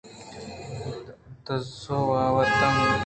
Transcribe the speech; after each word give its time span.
دُزّ 1.45 1.83
ءَ 1.95 2.31
وَ 2.33 2.35
تتک 2.59 2.91